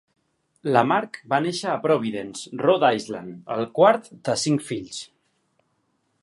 [0.75, 4.99] LaMarche va néixer a Providence, Rhode Island, el quart de cinc fills.